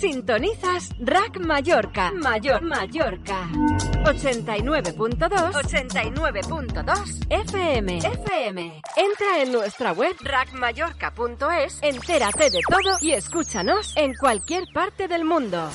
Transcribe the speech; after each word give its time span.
Sintonizas 0.00 0.88
Rack 0.98 1.38
Mallorca. 1.40 2.10
Mayor 2.12 2.62
Mallorca. 2.62 3.46
89.2 4.02 5.52
89.2 5.52 7.26
FM. 7.28 7.98
FM. 7.98 8.82
Entra 8.96 9.42
en 9.42 9.52
nuestra 9.52 9.92
web 9.92 10.16
rackmallorca.es, 10.22 11.80
entérate 11.82 12.48
de 12.48 12.60
todo 12.66 12.96
y 13.02 13.12
escúchanos 13.12 13.92
en 13.96 14.14
cualquier 14.14 14.64
parte 14.72 15.06
del 15.06 15.26
mundo. 15.26 15.68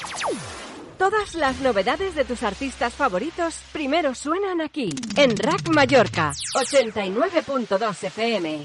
Todas 0.97 1.35
las 1.35 1.59
novedades 1.59 2.15
de 2.15 2.25
tus 2.25 2.41
artistas 2.41 2.95
favoritos 2.95 3.61
primero 3.73 4.15
suenan 4.15 4.59
aquí, 4.59 4.89
en 5.17 5.37
Rack 5.37 5.69
Mallorca, 5.69 6.31
89.2 6.55 8.03
FM. 8.05 8.63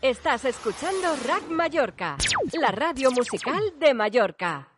Estás 0.00 0.44
escuchando 0.44 1.16
Rack 1.26 1.48
Mallorca, 1.48 2.16
la 2.52 2.70
radio 2.70 3.10
musical 3.10 3.60
de 3.80 3.94
Mallorca. 3.94 4.68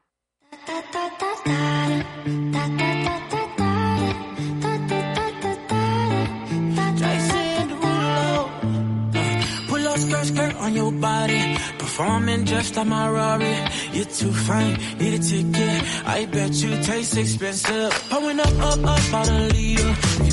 Skirt, 10.01 10.25
skirt 10.25 10.57
on 10.57 10.75
your 10.75 10.93
body. 10.93 11.57
Performing 11.79 12.47
just 12.47 12.77
like 12.77 12.87
my 12.87 13.09
Rari. 13.11 13.55
You're 13.93 14.05
too 14.07 14.33
fine, 14.33 14.79
need 14.99 15.15
a 15.15 15.19
ticket. 15.19 15.83
I 16.07 16.27
bet 16.27 16.55
you 16.55 16.71
taste 16.83 17.17
expensive. 17.19 17.93
Pouring 18.09 18.41
up, 18.41 18.59
up, 18.61 18.85
up 18.85 19.15
out 19.15 19.29
a 19.29 19.49
leader. 19.53 19.97
You 20.25 20.33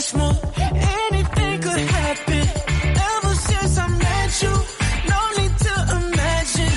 best 0.00 0.16
move. 0.16 0.38
Anything 0.58 1.60
could 1.60 1.84
happen. 1.98 2.44
Ever 3.12 3.34
since 3.48 3.78
I 3.78 3.88
met 4.04 4.42
you, 4.44 4.54
no 5.12 5.20
need 5.38 5.54
to 5.66 5.74
imagine. 6.00 6.74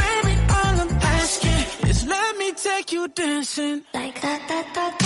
Baby, 0.00 0.34
all 0.56 0.76
I'm 0.84 0.92
asking 1.16 1.88
is 1.90 2.06
let 2.06 2.36
me 2.36 2.52
take 2.52 2.92
you 2.92 3.08
dancing. 3.08 3.82
Like 3.94 4.20
that, 4.20 4.40
that, 4.48 4.66
that, 4.74 5.05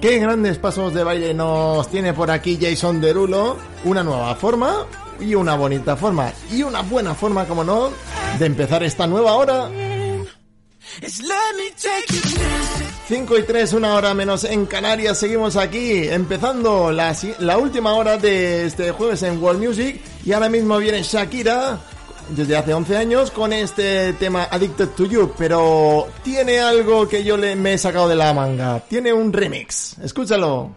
Qué 0.00 0.18
grandes 0.18 0.56
pasos 0.56 0.94
de 0.94 1.04
baile 1.04 1.34
nos 1.34 1.90
tiene 1.90 2.14
por 2.14 2.30
aquí 2.30 2.58
Jason 2.58 3.02
Derulo. 3.02 3.58
Una 3.84 4.02
nueva 4.02 4.34
forma 4.34 4.86
y 5.20 5.34
una 5.34 5.56
bonita 5.56 5.94
forma. 5.94 6.32
Y 6.50 6.62
una 6.62 6.80
buena 6.80 7.14
forma, 7.14 7.44
como 7.44 7.64
no, 7.64 7.90
de 8.38 8.46
empezar 8.46 8.82
esta 8.82 9.06
nueva 9.06 9.34
hora. 9.34 9.68
It's 11.02 11.20
let 11.20 11.54
me 11.56 11.70
take 11.76 12.14
you 12.14 12.20
dancing. 12.22 12.86
5 13.08 13.38
y 13.38 13.42
3, 13.42 13.72
una 13.74 13.94
hora 13.94 14.14
menos 14.14 14.44
en 14.44 14.64
Canarias. 14.64 15.18
Seguimos 15.18 15.56
aquí, 15.56 16.08
empezando 16.08 16.90
la, 16.90 17.14
la 17.40 17.58
última 17.58 17.92
hora 17.92 18.16
de 18.16 18.66
este 18.66 18.92
jueves 18.92 19.22
en 19.22 19.42
World 19.42 19.62
Music. 19.62 20.00
Y 20.24 20.32
ahora 20.32 20.48
mismo 20.48 20.78
viene 20.78 21.02
Shakira, 21.02 21.78
desde 22.30 22.56
hace 22.56 22.74
11 22.74 22.96
años, 22.96 23.30
con 23.30 23.52
este 23.52 24.12
tema 24.14 24.48
Addicted 24.50 24.88
to 24.90 25.06
You. 25.06 25.32
Pero 25.36 26.08
tiene 26.22 26.60
algo 26.60 27.08
que 27.08 27.24
yo 27.24 27.36
le, 27.36 27.56
me 27.56 27.74
he 27.74 27.78
sacado 27.78 28.08
de 28.08 28.16
la 28.16 28.32
manga. 28.32 28.80
Tiene 28.80 29.12
un 29.12 29.32
remix. 29.32 29.96
Escúchalo. 29.98 30.70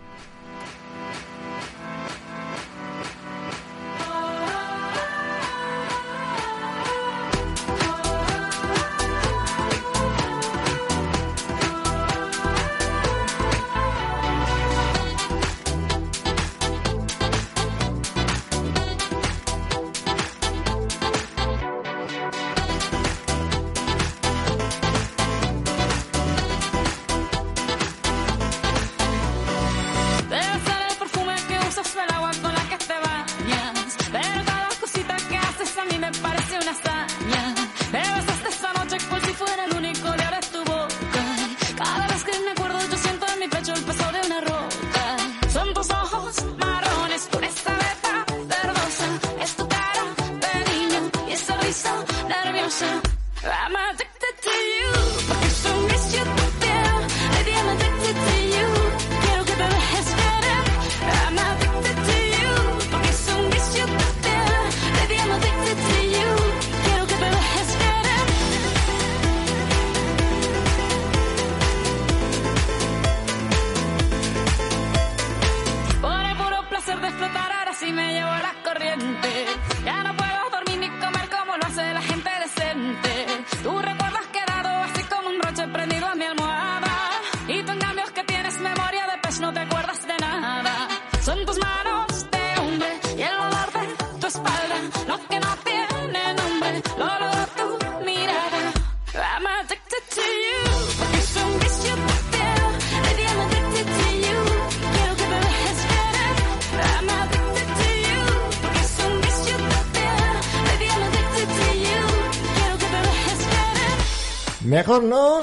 Mejor 114.74 115.04
no. 115.04 115.40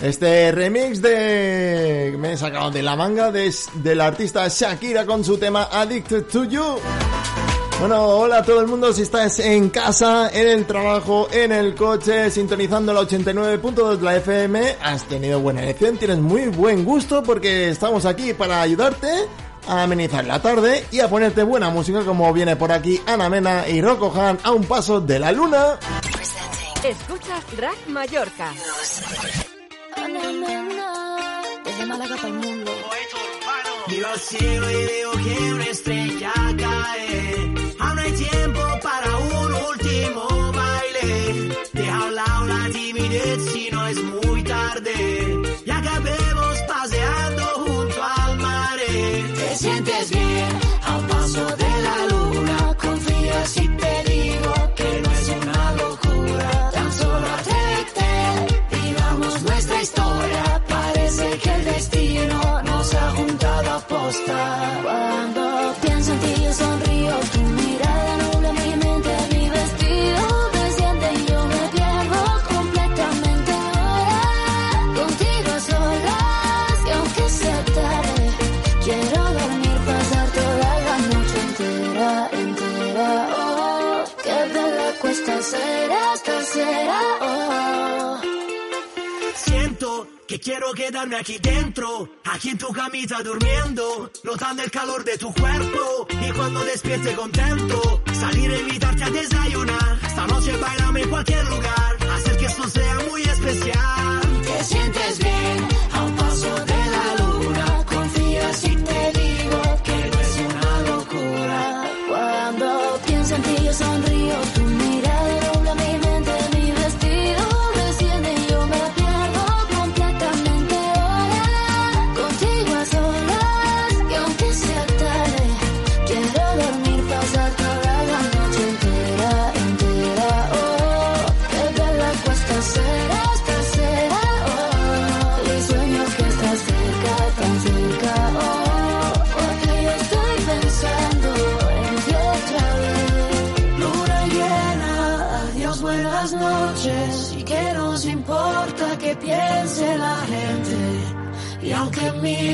Este 0.00 0.52
remix 0.52 1.02
de... 1.02 2.14
Me 2.20 2.34
he 2.34 2.36
sacado 2.36 2.70
de 2.70 2.80
la 2.80 2.94
manga 2.94 3.32
de, 3.32 3.52
del 3.82 4.00
artista 4.00 4.46
Shakira 4.46 5.04
con 5.04 5.24
su 5.24 5.38
tema 5.38 5.64
Addicted 5.72 6.26
to 6.26 6.44
You. 6.44 6.62
Bueno, 7.80 8.00
hola 8.00 8.38
a 8.38 8.42
todo 8.44 8.60
el 8.60 8.68
mundo 8.68 8.92
si 8.92 9.02
estás 9.02 9.40
en 9.40 9.70
casa, 9.70 10.30
en 10.32 10.46
el 10.46 10.66
trabajo, 10.66 11.26
en 11.32 11.50
el 11.50 11.74
coche, 11.74 12.30
sintonizando 12.30 12.94
la 12.94 13.00
89.2 13.00 13.96
de 13.96 14.04
la 14.04 14.16
FM. 14.18 14.76
Has 14.80 15.02
tenido 15.08 15.40
buena 15.40 15.64
elección, 15.64 15.96
tienes 15.96 16.18
muy 16.18 16.46
buen 16.46 16.84
gusto 16.84 17.24
porque 17.24 17.70
estamos 17.70 18.06
aquí 18.06 18.34
para 18.34 18.62
ayudarte 18.62 19.08
a 19.66 19.82
amenizar 19.82 20.24
la 20.24 20.40
tarde 20.40 20.86
y 20.92 21.00
a 21.00 21.08
ponerte 21.08 21.42
buena 21.42 21.70
música 21.70 22.04
como 22.04 22.32
viene 22.32 22.54
por 22.54 22.70
aquí 22.70 23.00
Ana 23.04 23.28
Mena 23.28 23.66
y 23.66 23.82
Rocco 23.82 24.12
Han 24.16 24.38
a 24.44 24.52
un 24.52 24.62
paso 24.62 25.00
de 25.00 25.18
la 25.18 25.32
luna. 25.32 25.80
Escuchas 26.84 27.44
Rack 27.56 27.86
Mallorca. 27.86 28.52
Desde 31.64 31.86
Málaga 31.86 32.16
para 32.16 32.28
el 32.28 32.34
mundo. 32.34 32.72
Miro 33.86 34.08
al 34.08 34.18
cielo 34.18 34.70
y 34.70 34.86
veo 34.86 35.12
que 35.12 35.52
una 35.52 35.64
estrella 35.64 36.32
cae. 36.58 37.54
Aún 37.78 37.98
hay 38.00 38.12
tiempo 38.12 38.41
posta. 63.88 64.80
Cuando 64.82 65.74
pienso 65.82 66.12
en 66.12 66.18
ti 66.20 66.42
yo 66.44 66.52
sonrío, 66.52 67.14
tu 67.32 67.40
mirada 67.40 68.16
nubla 68.22 68.52
mi 68.52 68.70
mente, 68.84 69.12
mi 69.32 69.48
vestido 69.48 70.22
desciende 70.58 71.08
y 71.20 71.26
yo 71.30 71.40
me 71.52 71.62
pierdo 71.76 72.20
completamente 72.52 73.52
ahora. 73.52 74.20
Contigo 75.00 75.52
solas 75.70 76.76
y 76.86 76.90
aunque 76.98 77.28
sea 77.40 77.60
tarde, 77.78 78.24
quiero 78.84 79.22
dormir, 79.40 79.78
pasar 79.90 80.28
toda 80.38 80.70
la 80.88 80.96
noche 81.12 81.36
entera, 81.46 82.30
entera. 82.32 83.28
Oh, 83.38 84.04
qué 84.24 84.38
bella 84.54 84.88
cuesta 85.00 85.42
ser 85.42 85.42
esta 85.42 85.58
será. 85.58 86.01
Que 90.32 90.40
quiero 90.40 90.72
quedarme 90.72 91.16
aquí 91.16 91.36
dentro, 91.42 92.08
aquí 92.24 92.48
en 92.48 92.56
tu 92.56 92.72
camita 92.72 93.22
durmiendo, 93.22 94.10
notando 94.24 94.62
el 94.62 94.70
calor 94.70 95.04
de 95.04 95.18
tu 95.18 95.30
cuerpo 95.34 96.06
y 96.08 96.32
cuando 96.32 96.64
despierte 96.64 97.14
contento, 97.14 98.02
salir 98.18 98.50
a 98.50 98.58
invitarte 98.58 99.04
a 99.04 99.10
desayunar. 99.10 99.98
Esta 100.02 100.26
noche 100.26 100.56
bailame 100.56 101.02
en 101.02 101.10
cualquier 101.10 101.44
lugar, 101.50 101.96
hacer 102.14 102.36
que 102.38 102.46
esto 102.46 102.66
sea 102.66 102.98
muy 103.10 103.22
especial. 103.22 104.42
Te 104.42 104.64
sientes 104.64 105.18
bien 105.18 105.68
a 105.92 106.02
un 106.02 106.16
paso 106.16 106.64
de 106.64 106.81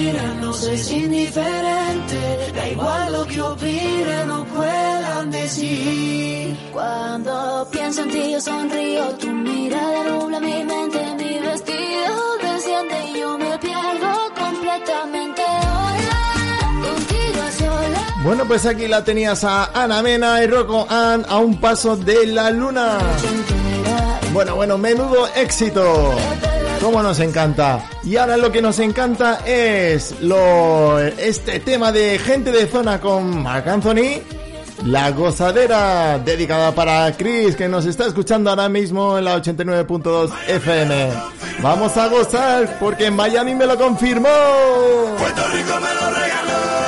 miren, 0.09 0.41
no 0.41 0.51
es 0.51 0.91
indiferente. 0.91 2.53
Da 2.55 2.69
igual 2.69 3.13
lo 3.13 3.27
que 3.27 3.41
opinen 3.41 4.31
o 4.31 4.45
puedan 4.45 5.31
decir. 5.31 6.57
Cuando 6.73 7.69
pienso 7.71 8.03
en 8.03 8.11
ti 8.11 8.33
yo 8.33 8.41
sonrío, 8.41 9.05
tu 9.19 9.29
mirada 9.29 10.05
nubla 10.05 10.41
mi 10.41 10.65
mente, 10.65 11.01
mi 11.19 11.39
vestido 11.47 12.15
desciende 12.43 12.97
y 13.11 13.21
yo 13.21 13.39
me 13.39 13.59
pierdo 13.59 14.13
completamente. 14.37 15.43
Bueno, 18.25 18.45
pues 18.47 18.67
aquí 18.67 18.89
la 18.89 19.05
tenías 19.05 19.43
a 19.45 19.71
Ana 19.73 20.03
Mena 20.03 20.43
y 20.43 20.47
Rocco 20.47 20.87
Ann 20.91 21.25
a 21.29 21.39
un 21.39 21.59
paso 21.59 21.97
de 21.97 22.27
la 22.27 22.51
luna. 22.51 22.99
Bueno, 24.33 24.57
bueno, 24.57 24.77
menudo 24.77 25.27
éxito. 25.35 26.15
Cómo 26.81 27.03
nos 27.03 27.19
encanta. 27.21 27.85
Y 28.05 28.17
ahora 28.17 28.37
lo 28.37 28.53
que 28.53 28.63
nos 28.63 28.79
encanta 28.79 29.41
es 29.45 30.15
lo 30.21 30.99
este 30.99 31.61
tema 31.61 31.91
de 31.93 32.19
gente 32.19 32.53
de 32.53 32.67
zona 32.67 33.01
con 33.01 33.43
Marc 33.43 33.67
Anthony. 33.67 34.23
La 34.87 35.11
gozadera 35.11 36.19
dedicada 36.19 36.73
para 36.73 37.11
Chris 37.17 37.57
que 37.57 37.69
nos 37.69 37.85
está 37.85 38.07
escuchando 38.07 38.51
ahora 38.51 38.69
mismo 38.69 39.19
en 39.19 39.25
la 39.25 39.37
89.2 39.37 40.31
FM. 40.47 41.13
Vamos 41.63 41.97
a 41.97 42.07
gozar 42.07 42.79
porque 42.79 43.07
en 43.07 43.17
Miami 43.17 43.55
me 43.57 43.67
lo 43.67 43.77
confirmó. 43.77 44.29
Puerto 45.19 45.43
Rico 45.49 45.75
me 45.81 45.95
lo 45.95 46.11
regaló. 46.11 46.88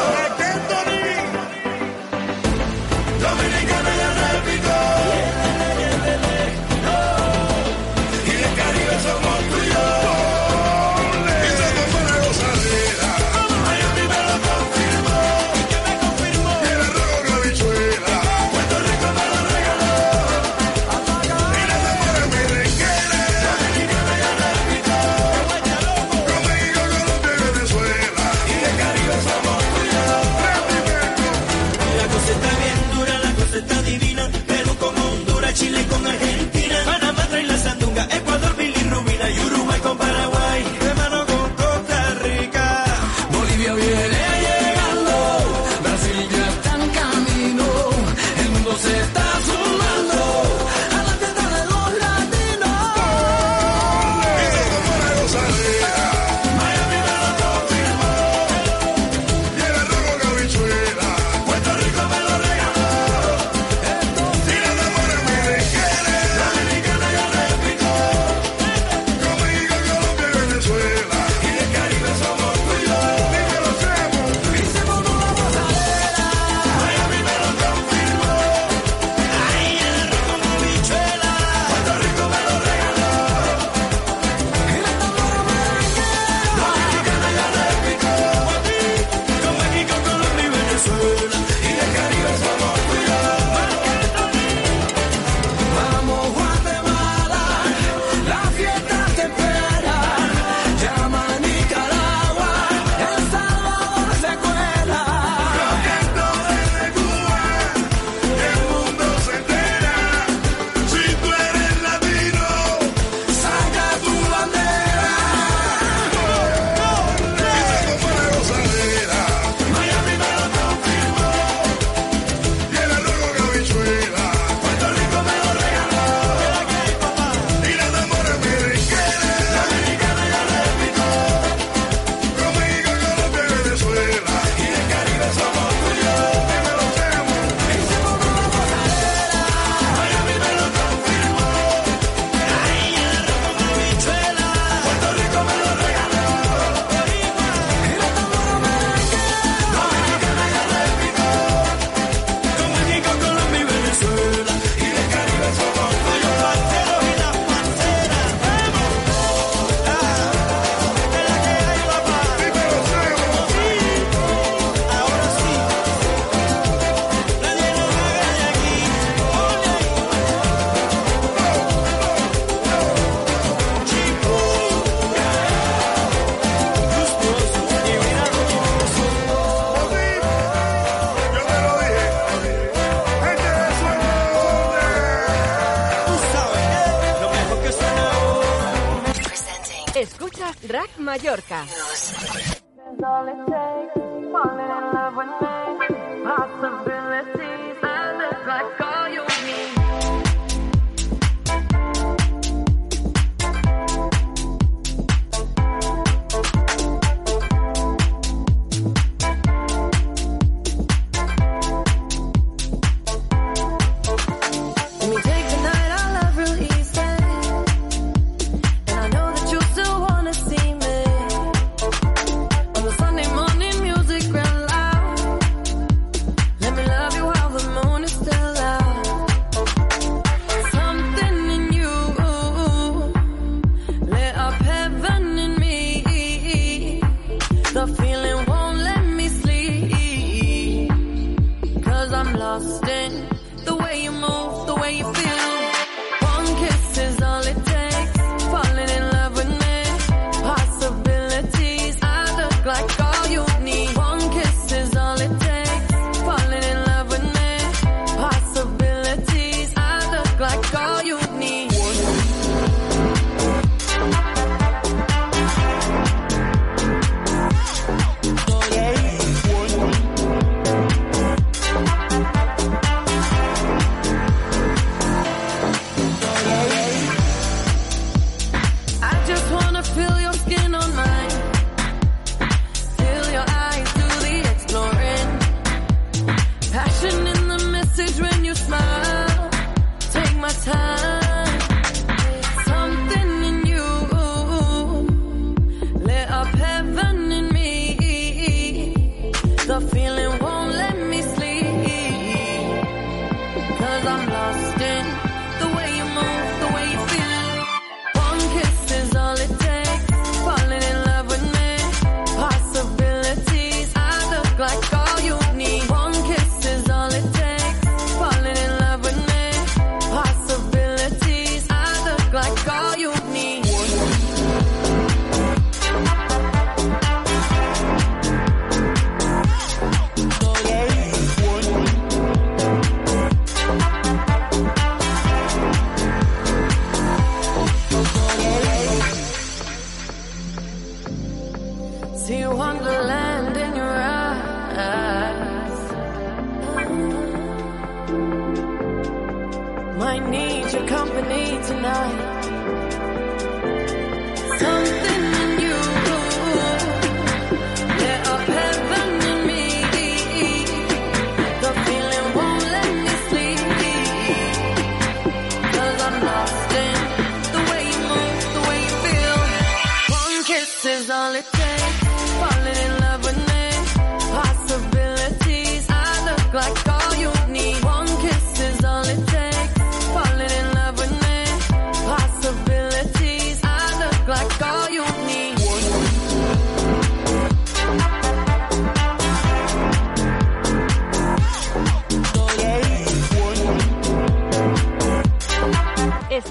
might 350.10 350.28
need 350.28 350.72
your 350.72 350.84
company 350.88 351.44
tonight. 351.68 352.40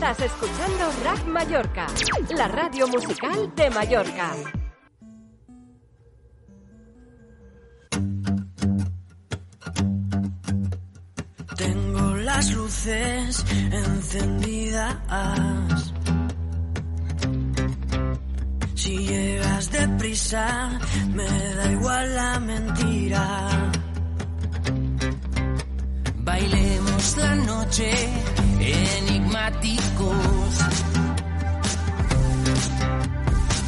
Estás 0.09 0.25
escuchando 0.25 0.91
Rack 1.03 1.25
Mallorca, 1.27 1.85
la 2.35 2.47
radio 2.47 2.87
musical 2.87 3.53
de 3.55 3.69
Mallorca. 3.69 4.31
Tengo 11.55 12.15
las 12.15 12.51
luces 12.53 13.45
encendidas. 13.71 14.95
Si 18.73 18.97
llegas 18.97 19.71
deprisa, 19.71 20.79
me 21.13 21.53
da 21.53 21.71
igual 21.71 22.15
la 22.15 22.39
mentira. 22.39 23.71
Bailemos 26.17 27.17
la 27.17 27.35
noche 27.35 27.91
en 28.59 29.18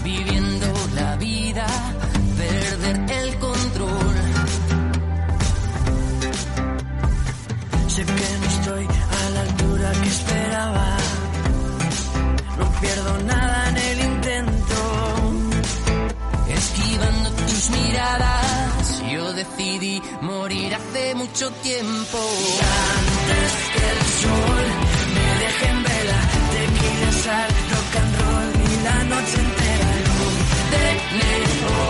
viviendo 0.04 0.68
la 0.96 1.16
vida, 1.18 1.66
perder 2.38 3.12
el 3.12 3.40
control. 3.40 4.16
Sé 7.88 8.06
que 8.06 8.30
no 8.40 8.48
estoy 8.56 8.86
a 8.86 9.30
la 9.30 9.42
altura 9.42 9.92
que 10.02 10.10
esperaba, 10.10 10.98
no 12.58 12.72
pierdo 12.82 13.18
nada 13.24 13.70
en 13.70 13.78
el 13.78 14.00
intento, 14.14 14.80
esquivando 16.48 17.30
tus 17.32 17.70
miradas. 17.70 19.04
Yo 19.12 19.34
decidí 19.34 20.02
morir 20.22 20.76
hace 20.76 21.16
mucho 21.16 21.52
tiempo. 21.62 22.20
Antes 22.98 23.52
que 23.74 23.90
el 23.92 24.02
sol 24.22 24.81
en 25.70 25.84
vela, 25.84 26.20
tequila, 26.52 27.12
sal, 27.24 27.50
rock 27.72 27.94
and 28.02 28.14
roll 28.20 28.50
y 28.66 28.84
la 28.84 28.98
noche 29.12 29.38
entera. 29.46 29.90
Luz 30.08 30.38
de 30.74 30.86
neón. 31.18 31.81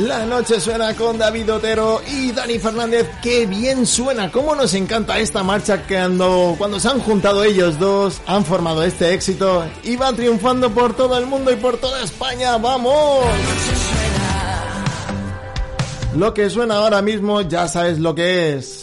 La 0.00 0.24
noche 0.24 0.58
suena 0.58 0.94
con 0.96 1.18
David 1.18 1.52
Otero 1.52 2.00
y 2.06 2.32
Dani 2.32 2.58
Fernández. 2.58 3.06
¡Qué 3.22 3.44
bien 3.44 3.86
suena! 3.86 4.32
¿Cómo 4.32 4.54
nos 4.54 4.72
encanta 4.72 5.18
esta 5.18 5.42
marcha 5.42 5.86
que 5.86 5.96
cuando, 5.96 6.54
cuando 6.56 6.80
se 6.80 6.88
han 6.88 7.00
juntado 7.00 7.44
ellos 7.44 7.78
dos, 7.78 8.22
han 8.26 8.46
formado 8.46 8.82
este 8.82 9.12
éxito 9.12 9.62
y 9.82 9.96
van 9.96 10.16
triunfando 10.16 10.70
por 10.70 10.96
todo 10.96 11.18
el 11.18 11.26
mundo 11.26 11.52
y 11.52 11.56
por 11.56 11.76
toda 11.76 12.02
España! 12.02 12.56
¡Vamos! 12.56 13.26
Lo 16.16 16.32
que 16.32 16.48
suena 16.48 16.76
ahora 16.76 17.02
mismo 17.02 17.42
ya 17.42 17.68
sabes 17.68 17.98
lo 17.98 18.14
que 18.14 18.54
es. 18.54 18.79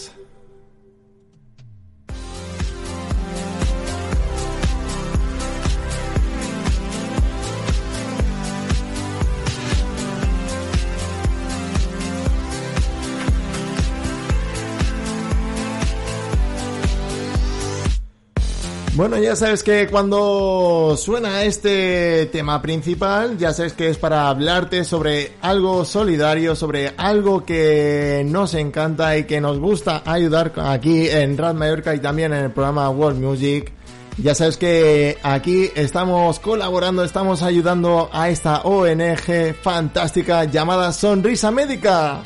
Bueno, 18.98 19.20
ya 19.20 19.36
sabes 19.36 19.62
que 19.62 19.88
cuando 19.90 20.96
suena 20.98 21.44
este 21.44 22.26
tema 22.32 22.64
principal, 22.64 23.38
ya 23.38 23.54
sabes 23.54 23.74
que 23.74 23.90
es 23.92 23.98
para 24.00 24.28
hablarte 24.28 24.84
sobre 24.84 25.34
algo 25.40 25.86
solidario, 25.86 26.56
sobre 26.56 26.96
algo 26.98 27.46
que 27.46 28.24
nos 28.26 28.56
encanta 28.56 29.16
y 29.16 29.26
que 29.26 29.40
nos 29.40 29.60
gusta 29.60 30.02
ayudar 30.04 30.52
aquí 30.58 31.08
en 31.10 31.38
Rad 31.38 31.54
Mallorca 31.54 31.94
y 31.94 32.00
también 32.00 32.34
en 32.34 32.46
el 32.46 32.52
programa 32.52 32.90
World 32.90 33.22
Music. 33.22 33.72
Ya 34.18 34.34
sabes 34.34 34.58
que 34.58 35.20
aquí 35.22 35.70
estamos 35.76 36.40
colaborando, 36.40 37.04
estamos 37.04 37.44
ayudando 37.44 38.10
a 38.12 38.30
esta 38.30 38.62
ONG 38.62 39.54
fantástica 39.62 40.46
llamada 40.46 40.92
Sonrisa 40.92 41.52
Médica. 41.52 42.24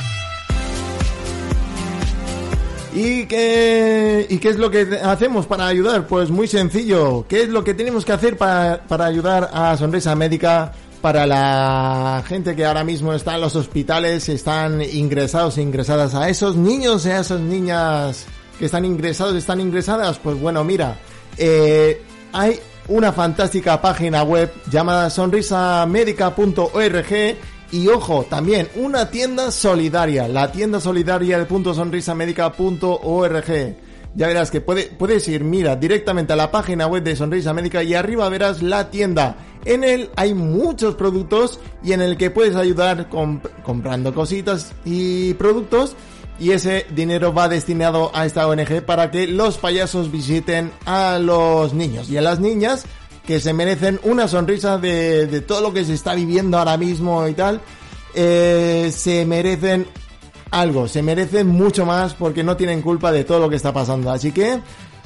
¿Y 2.93 3.25
qué, 3.25 4.27
¿Y 4.29 4.37
qué 4.39 4.49
es 4.49 4.57
lo 4.57 4.69
que 4.69 4.99
hacemos 5.01 5.45
para 5.45 5.67
ayudar? 5.67 6.07
Pues 6.07 6.29
muy 6.29 6.47
sencillo. 6.47 7.25
¿Qué 7.27 7.43
es 7.43 7.49
lo 7.49 7.63
que 7.63 7.73
tenemos 7.73 8.03
que 8.03 8.11
hacer 8.11 8.37
para, 8.37 8.83
para 8.87 9.05
ayudar 9.05 9.49
a 9.53 9.77
Sonrisa 9.77 10.13
Médica? 10.15 10.73
Para 11.01 11.25
la 11.25 12.21
gente 12.27 12.55
que 12.55 12.65
ahora 12.65 12.83
mismo 12.83 13.13
está 13.13 13.35
en 13.35 13.41
los 13.41 13.55
hospitales, 13.55 14.29
están 14.29 14.81
ingresados 14.81 15.57
e 15.57 15.63
ingresadas 15.63 16.13
a 16.13 16.29
esos 16.29 16.55
niños 16.55 17.07
y 17.07 17.09
a 17.09 17.21
esas 17.21 17.39
niñas 17.39 18.27
que 18.59 18.65
están 18.65 18.85
ingresados, 18.85 19.35
están 19.35 19.61
ingresadas. 19.61 20.19
Pues 20.19 20.39
bueno, 20.39 20.63
mira, 20.63 20.99
eh, 21.37 22.03
hay 22.33 22.59
una 22.87 23.11
fantástica 23.13 23.81
página 23.81 24.21
web 24.21 24.51
llamada 24.69 25.09
sonrisamedica.org 25.09 27.37
y 27.71 27.87
ojo, 27.87 28.25
también 28.29 28.67
una 28.75 29.09
tienda 29.09 29.49
solidaria, 29.51 30.27
la 30.27 30.51
tienda 30.51 30.79
solidaria 30.79 31.39
de 31.39 31.73
sonrisamedica.org. 31.73 33.75
Ya 34.13 34.27
verás 34.27 34.51
que 34.51 34.59
puede, 34.59 34.87
puedes 34.87 35.25
ir, 35.29 35.45
mira, 35.45 35.77
directamente 35.77 36.33
a 36.33 36.35
la 36.35 36.51
página 36.51 36.85
web 36.87 37.01
de 37.01 37.15
Sonrisa 37.15 37.53
Médica 37.53 37.81
y 37.81 37.93
arriba 37.93 38.27
verás 38.27 38.61
la 38.61 38.89
tienda. 38.89 39.37
En 39.63 39.85
él 39.85 40.09
hay 40.17 40.33
muchos 40.33 40.95
productos 40.95 41.61
y 41.81 41.93
en 41.93 42.01
el 42.01 42.17
que 42.17 42.29
puedes 42.29 42.57
ayudar 42.57 43.09
comp- 43.09 43.49
comprando 43.63 44.13
cositas 44.13 44.73
y 44.83 45.33
productos 45.35 45.95
y 46.39 46.51
ese 46.51 46.87
dinero 46.93 47.33
va 47.33 47.47
destinado 47.47 48.11
a 48.13 48.25
esta 48.25 48.47
ONG 48.47 48.81
para 48.85 49.11
que 49.11 49.27
los 49.27 49.57
payasos 49.59 50.11
visiten 50.11 50.71
a 50.85 51.19
los 51.19 51.73
niños 51.73 52.09
y 52.09 52.17
a 52.17 52.21
las 52.21 52.39
niñas 52.39 52.85
que 53.31 53.39
se 53.39 53.53
merecen 53.53 53.97
una 54.03 54.27
sonrisa 54.27 54.77
de, 54.77 55.25
de 55.27 55.39
todo 55.39 55.61
lo 55.61 55.71
que 55.73 55.85
se 55.85 55.93
está 55.93 56.13
viviendo 56.15 56.57
ahora 56.57 56.75
mismo 56.75 57.25
y 57.29 57.33
tal. 57.33 57.61
Eh, 58.13 58.91
se 58.93 59.25
merecen 59.25 59.87
algo, 60.49 60.89
se 60.89 61.01
merecen 61.01 61.47
mucho 61.47 61.85
más 61.85 62.13
porque 62.13 62.43
no 62.43 62.57
tienen 62.57 62.81
culpa 62.81 63.09
de 63.13 63.23
todo 63.23 63.39
lo 63.39 63.49
que 63.49 63.55
está 63.55 63.71
pasando. 63.71 64.11
Así 64.11 64.33
que, 64.33 64.59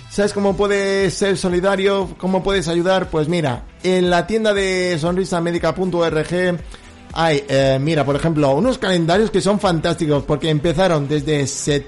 ¿sabes 0.09 0.33
cómo 0.33 0.57
puedes 0.57 1.13
ser 1.13 1.37
solidario? 1.37 2.15
¿Cómo 2.17 2.41
puedes 2.41 2.67
ayudar? 2.67 3.11
Pues 3.11 3.27
mira, 3.27 3.65
en 3.83 4.09
la 4.09 4.25
tienda 4.25 4.55
de 4.55 4.97
sonrisamedica.org 4.99 6.57
hay, 7.13 7.43
eh, 7.47 7.77
mira, 7.79 8.03
por 8.05 8.15
ejemplo, 8.15 8.55
unos 8.55 8.79
calendarios 8.79 9.29
que 9.29 9.39
son 9.39 9.59
fantásticos 9.59 10.23
porque 10.23 10.49
empezaron 10.49 11.07
desde, 11.07 11.45
set- 11.45 11.85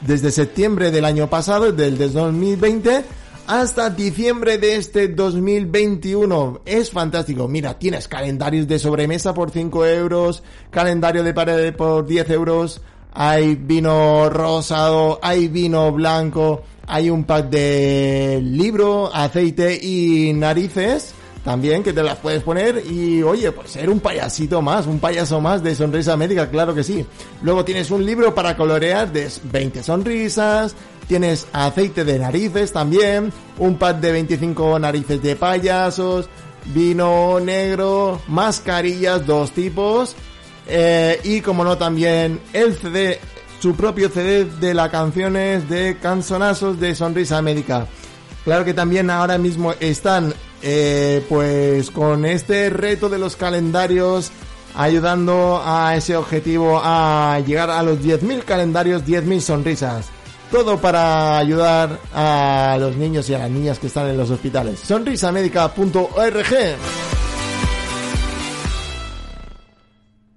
desde 0.00 0.32
septiembre 0.32 0.90
del 0.90 1.04
año 1.04 1.30
pasado, 1.30 1.70
del 1.70 1.96
2020, 1.96 3.04
hasta 3.46 3.90
diciembre 3.90 4.58
de 4.58 4.76
este 4.76 5.08
2021. 5.08 6.60
Es 6.64 6.90
fantástico. 6.90 7.48
Mira, 7.48 7.78
tienes 7.78 8.08
calendarios 8.08 8.66
de 8.68 8.78
sobremesa 8.78 9.34
por 9.34 9.50
5 9.50 9.86
euros, 9.86 10.42
calendario 10.70 11.22
de 11.22 11.34
pared 11.34 11.74
por 11.74 12.06
10 12.06 12.30
euros, 12.30 12.80
hay 13.12 13.56
vino 13.56 14.30
rosado, 14.30 15.18
hay 15.22 15.48
vino 15.48 15.92
blanco, 15.92 16.62
hay 16.86 17.10
un 17.10 17.24
pack 17.24 17.50
de 17.50 18.40
libro, 18.42 19.14
aceite 19.14 19.78
y 19.82 20.32
narices. 20.32 21.14
También 21.44 21.82
que 21.82 21.92
te 21.92 22.04
las 22.04 22.18
puedes 22.18 22.44
poner 22.44 22.84
y 22.88 23.20
oye, 23.24 23.50
pues 23.50 23.72
ser 23.72 23.90
un 23.90 23.98
payasito 23.98 24.62
más, 24.62 24.86
un 24.86 25.00
payaso 25.00 25.40
más 25.40 25.60
de 25.60 25.74
sonrisa 25.74 26.16
médica, 26.16 26.48
claro 26.48 26.72
que 26.72 26.84
sí. 26.84 27.04
Luego 27.42 27.64
tienes 27.64 27.90
un 27.90 28.06
libro 28.06 28.32
para 28.32 28.56
colorear 28.56 29.12
de 29.12 29.28
20 29.50 29.82
sonrisas, 29.82 30.76
tienes 31.06 31.46
aceite 31.52 32.04
de 32.04 32.18
narices 32.18 32.72
también, 32.72 33.32
un 33.58 33.76
pack 33.76 34.00
de 34.00 34.12
25 34.12 34.78
narices 34.78 35.22
de 35.22 35.36
payasos, 35.36 36.28
vino 36.66 37.40
negro, 37.40 38.20
mascarillas, 38.28 39.26
dos 39.26 39.52
tipos, 39.52 40.14
eh, 40.66 41.20
y 41.24 41.40
como 41.40 41.64
no 41.64 41.76
también 41.76 42.40
el 42.52 42.74
CD, 42.76 43.18
su 43.60 43.74
propio 43.74 44.08
CD 44.08 44.44
de 44.44 44.74
las 44.74 44.90
canciones 44.90 45.68
de 45.68 45.98
canzonazos 46.00 46.78
de 46.80 46.94
sonrisa 46.94 47.42
médica. 47.42 47.86
Claro 48.44 48.64
que 48.64 48.74
también 48.74 49.10
ahora 49.10 49.38
mismo 49.38 49.72
están 49.78 50.34
eh, 50.62 51.24
pues 51.28 51.90
con 51.90 52.24
este 52.24 52.70
reto 52.70 53.08
de 53.08 53.18
los 53.18 53.36
calendarios 53.36 54.32
ayudando 54.74 55.60
a 55.64 55.94
ese 55.96 56.16
objetivo 56.16 56.80
a 56.82 57.40
llegar 57.46 57.70
a 57.70 57.82
los 57.82 57.98
10.000 57.98 58.44
calendarios, 58.44 59.04
10.000 59.04 59.40
sonrisas. 59.40 60.06
Todo 60.52 60.76
para 60.76 61.38
ayudar 61.38 61.98
a 62.14 62.76
los 62.78 62.94
niños 62.94 63.28
y 63.30 63.34
a 63.34 63.38
las 63.38 63.50
niñas 63.50 63.78
que 63.78 63.86
están 63.86 64.08
en 64.08 64.18
los 64.18 64.30
hospitales. 64.30 64.80
Sonrisamedica.org 64.80 66.76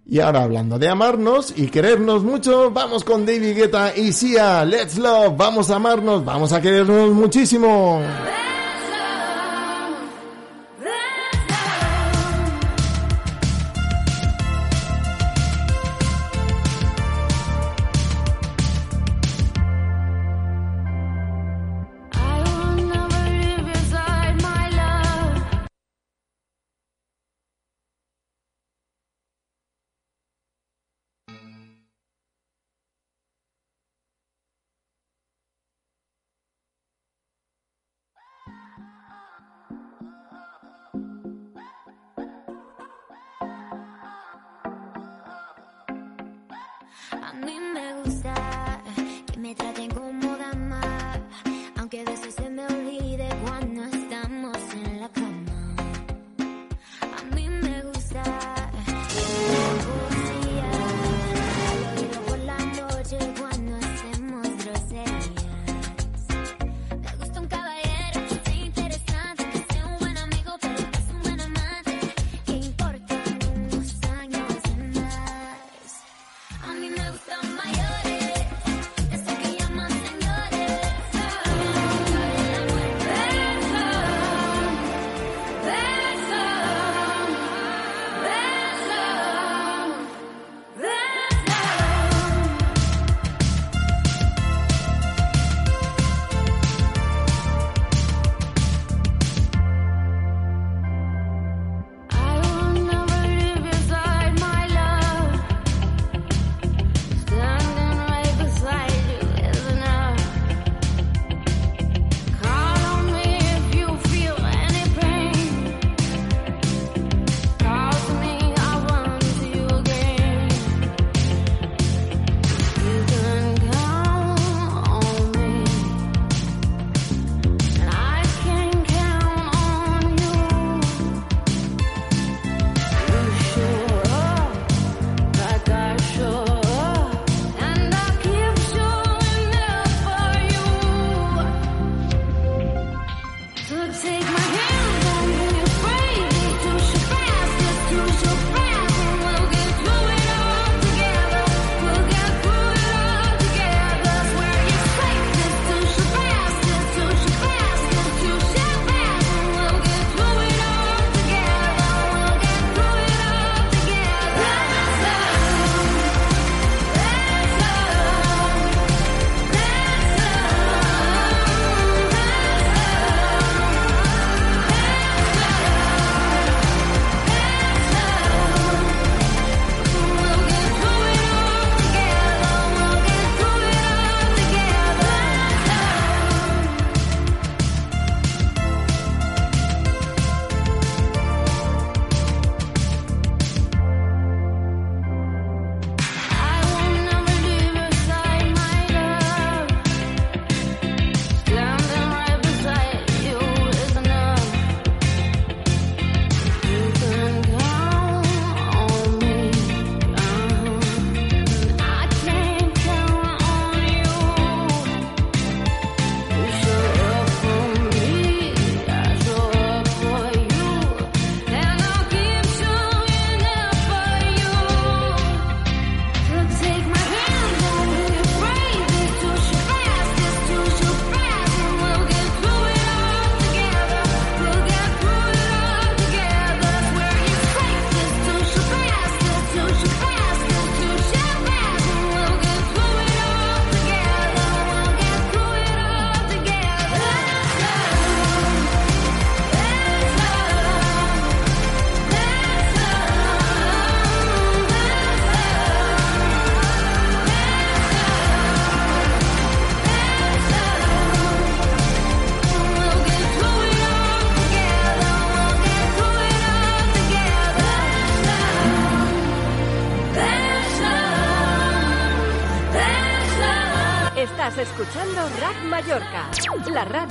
Y 0.08 0.20
ahora 0.22 0.44
hablando 0.44 0.80
de 0.80 0.88
amarnos 0.88 1.54
y 1.58 1.68
querernos 1.68 2.24
mucho, 2.24 2.72
vamos 2.72 3.04
con 3.04 3.26
David 3.26 3.58
Guetta 3.58 3.94
y 3.94 4.14
Sia, 4.14 4.64
Let's 4.64 4.98
Love, 4.98 5.36
vamos 5.36 5.70
a 5.70 5.76
amarnos, 5.76 6.24
vamos 6.24 6.54
a 6.54 6.62
querernos 6.62 7.12
muchísimo. 7.12 8.02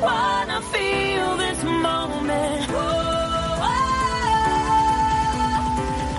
wanna 0.00 0.60
feel 0.62 1.36
this 1.36 1.62
moment. 1.64 2.66
Oh, 2.70 3.60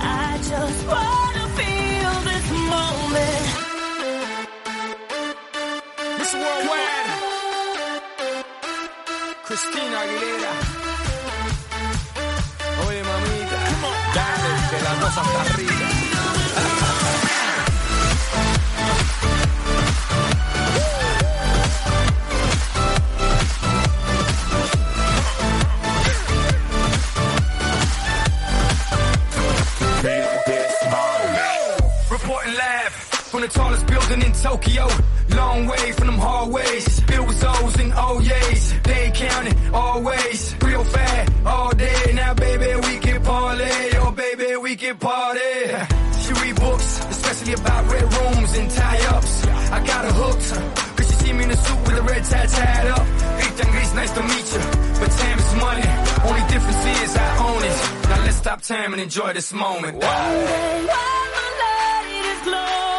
I 0.01 0.37
just 0.51 0.87
wanna 0.87 1.45
feel 1.59 2.13
this 2.29 2.47
moment. 2.73 3.45
Miss 6.19 6.33
Worldwide. 6.33 7.09
Cristina 9.45 9.97
Aguilera. 10.03 10.53
Oye, 12.87 13.01
mamita. 13.09 13.59
Dale, 14.15 14.51
que 14.69 14.77
la 14.87 14.93
cosa 15.01 15.21
está 15.21 15.43
rica. 15.57 15.78
From 33.39 33.47
the 33.47 33.53
tallest 33.53 33.87
building 33.87 34.21
in 34.21 34.33
Tokyo. 34.33 34.87
Long 35.29 35.67
way 35.67 35.91
from 35.93 36.07
them 36.07 36.17
hallways. 36.17 36.99
Filled 37.01 37.27
with 37.27 37.43
O's 37.45 37.79
and 37.79 37.93
O's. 37.95 38.81
They 38.83 39.11
counting 39.13 39.73
always. 39.73 40.55
Real 40.61 40.83
fat 40.83 41.31
all 41.45 41.71
day. 41.71 42.11
Now, 42.13 42.33
baby, 42.33 42.75
we 42.87 42.97
can 42.99 43.21
parlay. 43.23 43.91
Oh, 43.95 44.11
baby, 44.11 44.57
we 44.57 44.75
can 44.75 44.97
party. 44.97 45.39
She 46.21 46.33
read 46.33 46.55
books, 46.55 46.99
especially 47.09 47.53
about 47.53 47.91
red 47.91 48.13
rooms 48.13 48.57
and 48.57 48.71
tie-ups. 48.71 49.47
I 49.47 49.85
got 49.85 50.05
her 50.05 50.11
hooked. 50.11 50.97
Cause 50.97 51.07
she 51.07 51.13
see 51.13 51.33
me 51.33 51.43
in 51.45 51.51
a 51.51 51.55
suit 51.55 51.79
with 51.87 51.97
a 51.97 52.01
red 52.01 52.23
tie 52.25 52.45
tied 52.45 52.87
up. 52.87 53.05
Ethan 53.39 53.71
Gris, 53.71 53.93
nice 53.95 54.11
to 54.11 54.23
meet 54.23 54.47
you. 54.53 54.63
But 54.99 55.11
time 55.11 55.39
is 55.39 55.55
money. 55.55 55.87
Only 56.27 56.43
difference 56.51 56.83
is 57.03 57.15
I 57.15 57.29
own 57.47 57.63
it. 57.63 58.09
Now 58.09 58.23
let's 58.25 58.37
stop 58.37 58.61
time 58.61 58.93
and 58.93 59.01
enjoy 59.01 59.31
this 59.33 59.53
moment. 59.53 59.93
One 59.95 60.01
day 60.01 60.87
my 61.37 61.47
light 61.63 62.25
is 62.33 62.41
glowing, 62.43 62.98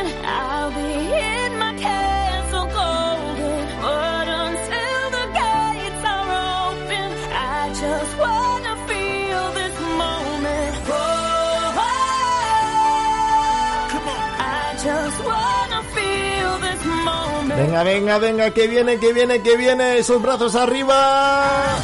Venga, 17.61 17.83
venga, 17.83 18.17
venga, 18.17 18.51
que 18.51 18.67
viene, 18.67 18.97
que 18.97 19.13
viene, 19.13 19.43
que 19.43 19.55
viene. 19.55 19.99
Esos 19.99 20.19
brazos 20.19 20.55
arriba. 20.55 21.77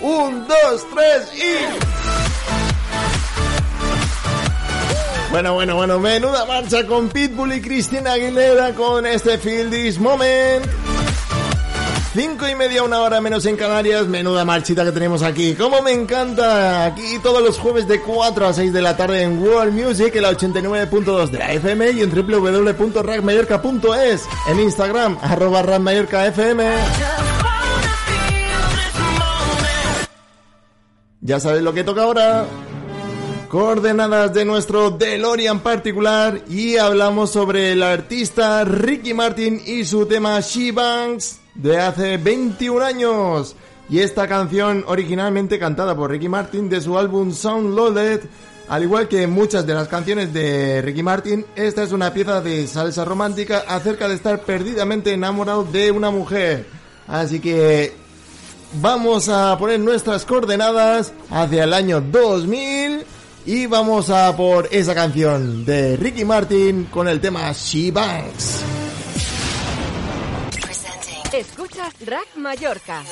Un, 0.00 0.46
dos, 0.46 0.86
tres 0.94 1.32
y... 1.34 1.56
Bueno, 5.32 5.54
bueno, 5.54 5.74
bueno, 5.74 5.98
menuda 5.98 6.46
marcha 6.46 6.86
con 6.86 7.08
Pitbull 7.08 7.54
y 7.54 7.60
Cristina 7.60 8.12
Aguilera 8.12 8.72
con 8.74 9.04
este 9.04 9.36
Feel 9.36 9.68
This 9.68 9.98
Moment. 9.98 10.64
Cinco 12.16 12.48
y 12.48 12.54
media, 12.54 12.82
una 12.82 13.02
hora 13.02 13.20
menos 13.20 13.44
en 13.44 13.56
Canarias, 13.56 14.06
menuda 14.06 14.46
marchita 14.46 14.86
que 14.86 14.92
tenemos 14.92 15.22
aquí. 15.22 15.54
Como 15.54 15.82
me 15.82 15.92
encanta, 15.92 16.86
aquí 16.86 17.18
todos 17.22 17.42
los 17.42 17.58
jueves 17.58 17.86
de 17.86 18.00
4 18.00 18.46
a 18.46 18.54
6 18.54 18.72
de 18.72 18.80
la 18.80 18.96
tarde 18.96 19.20
en 19.20 19.38
World 19.38 19.74
Music, 19.74 20.16
en 20.16 20.22
la 20.22 20.30
89.2 20.30 21.28
de 21.28 21.38
la 21.38 21.52
FM 21.52 21.90
y 21.90 22.00
en 22.00 22.10
www.rackmallorca.es, 22.10 24.24
en 24.48 24.60
Instagram, 24.60 25.18
arroba. 25.20 25.62
Ya 31.20 31.38
sabes 31.38 31.60
lo 31.60 31.74
que 31.74 31.84
toca 31.84 32.04
ahora. 32.04 32.46
Coordenadas 33.50 34.32
de 34.32 34.46
nuestro 34.46 34.90
DeLorean 34.90 35.60
particular 35.60 36.40
y 36.48 36.78
hablamos 36.78 37.30
sobre 37.30 37.72
el 37.72 37.82
artista 37.82 38.64
Ricky 38.64 39.12
Martin 39.12 39.60
y 39.66 39.84
su 39.84 40.06
tema 40.06 40.40
She 40.40 40.72
Banks 40.72 41.40
de 41.56 41.78
hace 41.78 42.16
21 42.16 42.84
años. 42.84 43.56
Y 43.88 44.00
esta 44.00 44.26
canción 44.26 44.84
originalmente 44.88 45.58
cantada 45.58 45.94
por 45.94 46.10
Ricky 46.10 46.28
Martin 46.28 46.68
de 46.68 46.80
su 46.80 46.98
álbum 46.98 47.32
Sound 47.32 47.74
Loaded, 47.74 48.20
al 48.68 48.82
igual 48.82 49.06
que 49.06 49.26
muchas 49.28 49.64
de 49.64 49.74
las 49.74 49.86
canciones 49.86 50.32
de 50.32 50.82
Ricky 50.82 51.04
Martin, 51.04 51.46
esta 51.54 51.84
es 51.84 51.92
una 51.92 52.12
pieza 52.12 52.40
de 52.40 52.66
salsa 52.66 53.04
romántica 53.04 53.64
acerca 53.68 54.08
de 54.08 54.16
estar 54.16 54.40
perdidamente 54.40 55.12
enamorado 55.12 55.62
de 55.62 55.92
una 55.92 56.10
mujer. 56.10 56.66
Así 57.06 57.38
que 57.38 57.94
vamos 58.80 59.28
a 59.28 59.56
poner 59.56 59.78
nuestras 59.78 60.24
coordenadas 60.24 61.12
hacia 61.30 61.64
el 61.64 61.72
año 61.72 62.00
2000 62.00 63.04
y 63.46 63.66
vamos 63.66 64.10
a 64.10 64.36
por 64.36 64.68
esa 64.72 64.96
canción 64.96 65.64
de 65.64 65.96
Ricky 65.96 66.24
Martin 66.24 66.86
con 66.86 67.06
el 67.06 67.20
tema 67.20 67.52
She 67.52 67.92
Banks. 67.92 68.75
Escuchas 71.36 71.92
Rack 72.00 72.34
Mallorca. 72.36 73.04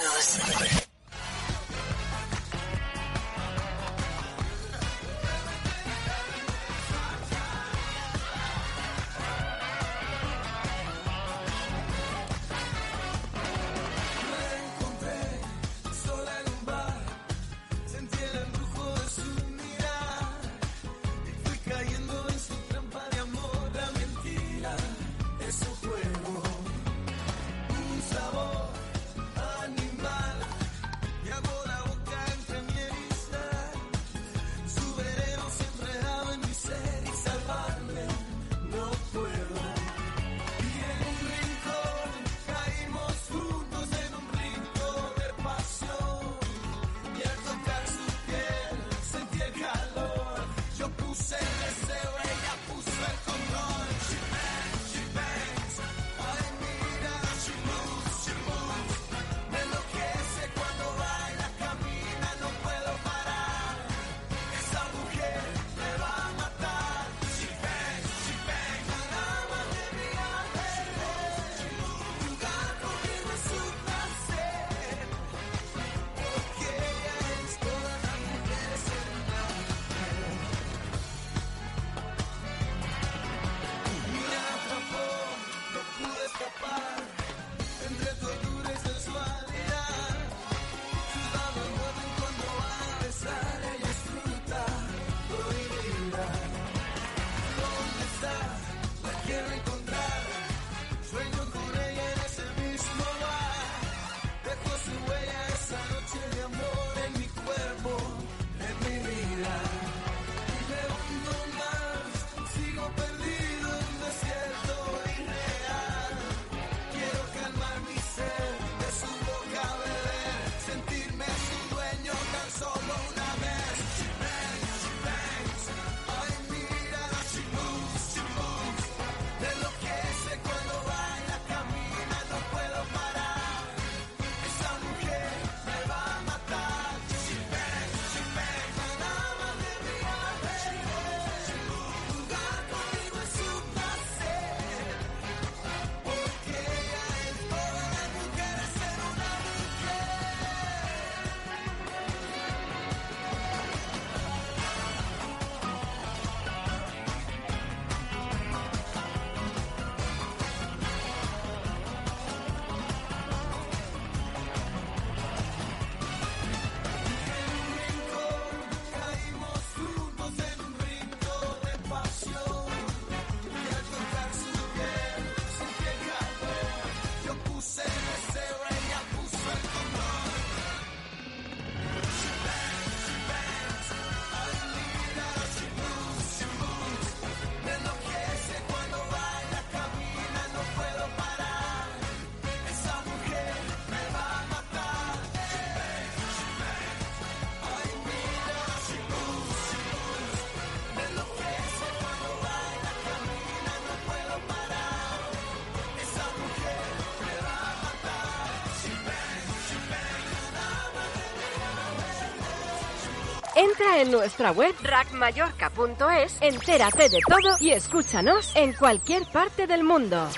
En 214.05 214.11
nuestra 214.11 214.53
web 214.53 214.75
rackmallorca.es, 214.83 216.37
entérate 216.41 217.09
de 217.09 217.21
todo 217.27 217.57
y 217.61 217.71
escúchanos 217.71 218.53
en 218.55 218.75
cualquier 218.75 219.25
parte 219.33 219.67
del 219.67 219.83
mundo. 219.83 220.29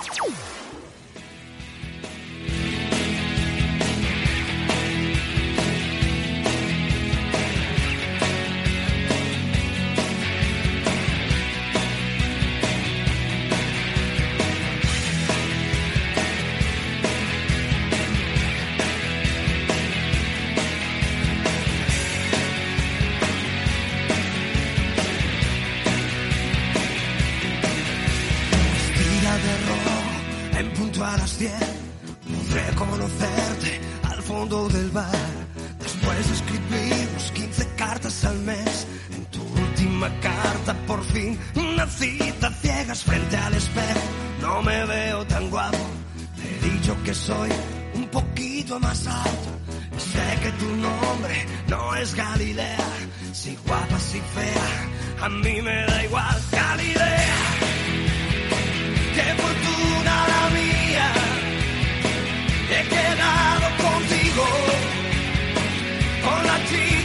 Una 41.55 41.87
cita 41.87 42.51
ciegas 42.61 43.03
frente 43.03 43.37
al 43.37 43.55
espejo. 43.55 44.01
No 44.43 44.62
me 44.62 44.85
veo 44.85 45.27
tan 45.27 45.51
guapo, 45.51 45.79
te 46.37 46.43
he 46.43 46.71
dicho 46.71 46.97
que 47.05 47.14
soy 47.14 47.51
un 47.95 48.07
poquito 48.09 48.79
más 48.81 49.07
alto. 49.07 49.51
Sé 49.97 50.41
que 50.43 50.51
tu 50.53 50.67
nombre 50.77 51.47
no 51.69 51.95
es 51.97 52.14
Galilea, 52.14 52.89
si 53.33 53.57
guapa, 53.67 53.99
si 53.99 54.21
fea, 54.35 55.25
a 55.25 55.29
mí 55.29 55.62
me 55.62 55.87
da 55.87 56.05
igual 56.05 56.43
Galilea. 56.53 57.39
Qué 59.14 59.29
fortuna 59.43 60.14
la 60.33 60.51
mía, 60.59 61.12
he 62.77 62.83
quedado 62.95 63.67
contigo, 63.85 64.47
con 66.25 66.47
la 66.47 66.59
chica 66.69 66.95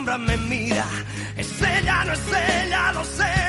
sombra 0.00 0.18
me 0.18 0.36
mira. 0.36 0.86
Es 1.36 1.60
ella, 1.60 2.04
no 2.04 2.12
es 2.12 2.20
ella, 2.32 2.92
lo 2.92 3.04
sé, 3.04 3.39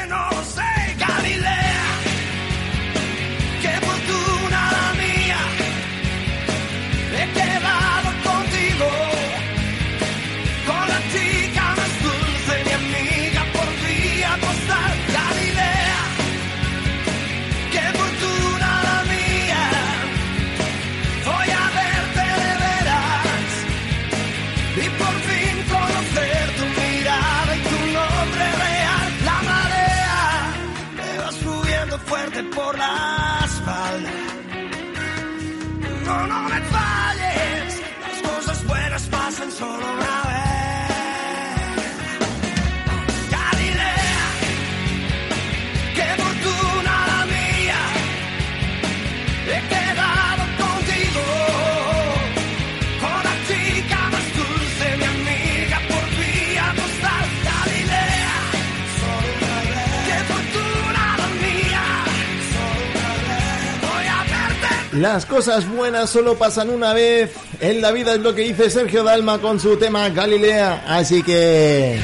Las 65.02 65.26
cosas 65.26 65.68
buenas 65.68 66.12
solo 66.12 66.36
pasan 66.36 66.70
una 66.70 66.94
vez. 66.94 67.32
En 67.60 67.82
la 67.82 67.92
vida 67.92 68.14
es 68.14 68.20
lo 68.20 68.36
que 68.36 68.44
dice 68.44 68.70
Sergio 68.70 69.04
Dalma 69.04 69.40
con 69.40 69.60
su 69.60 69.76
tema 69.76 70.08
Galilea. 70.10 70.84
Así 70.88 71.24
que 71.24 72.00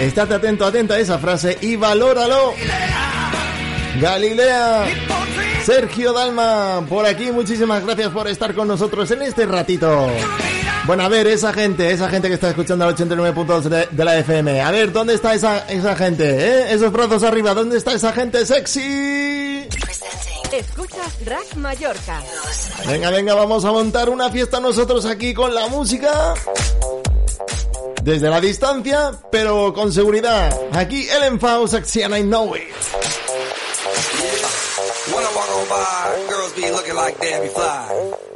estate 0.00 0.32
atento, 0.32 0.64
atenta 0.64 0.94
a 0.94 0.98
esa 0.98 1.18
frase 1.18 1.58
y 1.60 1.76
valóralo. 1.76 2.54
Galilea. 4.00 4.86
Sergio 5.62 6.14
Dalma, 6.14 6.86
por 6.88 7.04
aquí, 7.04 7.30
muchísimas 7.32 7.84
gracias 7.84 8.08
por 8.08 8.28
estar 8.28 8.54
con 8.54 8.66
nosotros 8.66 9.10
en 9.10 9.20
este 9.20 9.44
ratito. 9.44 10.08
Bueno, 10.86 11.02
a 11.02 11.10
ver, 11.10 11.26
esa 11.26 11.52
gente, 11.52 11.90
esa 11.90 12.08
gente 12.08 12.28
que 12.28 12.34
está 12.34 12.48
escuchando 12.48 12.86
al 12.86 12.96
89.2 12.96 13.60
de, 13.64 13.88
de 13.90 14.04
la 14.06 14.16
FM. 14.16 14.62
A 14.62 14.70
ver, 14.70 14.90
¿dónde 14.90 15.12
está 15.12 15.34
esa, 15.34 15.68
esa 15.68 15.94
gente? 15.94 16.24
¿Eh? 16.24 16.72
Esos 16.72 16.90
brazos 16.92 17.22
arriba, 17.24 17.52
¿dónde 17.52 17.76
está 17.76 17.92
esa 17.92 18.14
gente 18.14 18.46
sexy? 18.46 19.45
Escuchas 20.52 21.24
Rack 21.24 21.54
Mallorca. 21.56 22.22
Venga, 22.86 23.10
venga, 23.10 23.34
vamos 23.34 23.64
a 23.64 23.72
montar 23.72 24.08
una 24.08 24.30
fiesta 24.30 24.60
nosotros 24.60 25.04
aquí 25.04 25.34
con 25.34 25.54
la 25.54 25.66
música. 25.68 26.34
Desde 28.02 28.30
la 28.30 28.40
distancia, 28.40 29.12
pero 29.30 29.74
con 29.74 29.92
seguridad. 29.92 30.56
Aquí 30.72 31.08
Ellen 31.08 31.40
Faust, 31.40 31.74
and 31.74 32.16
I 32.16 32.22
Know 32.22 32.54
It. 32.54 32.62
When 35.06 35.24
I 35.24 35.28
walk 35.34 35.50
on 35.56 35.68
by, 35.68 36.28
girls 36.28 36.52
be 36.54 36.70
looking 36.70 36.94
like 36.94 37.18
Debbie 37.18 37.48
Fly. 37.48 38.35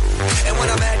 And 0.21 0.57
when 0.59 0.69
I'm 0.69 0.83
at 0.83 1.00